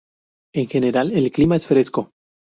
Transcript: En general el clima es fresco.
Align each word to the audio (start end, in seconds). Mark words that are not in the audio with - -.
En 0.55 0.67
general 0.67 1.11
el 1.11 1.31
clima 1.31 1.55
es 1.57 1.67
fresco. 1.67 2.09